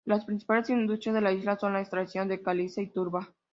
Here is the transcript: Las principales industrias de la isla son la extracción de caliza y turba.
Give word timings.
Las 0.03 0.25
principales 0.25 0.67
industrias 0.71 1.13
de 1.13 1.21
la 1.21 1.31
isla 1.31 1.59
son 1.59 1.73
la 1.73 1.81
extracción 1.81 2.27
de 2.27 2.41
caliza 2.41 2.81
y 2.81 2.87
turba. 2.89 3.31